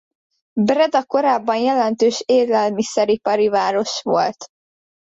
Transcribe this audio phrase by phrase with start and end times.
[0.59, 4.47] Breda korábban jelentős élelmiszeripari város volt.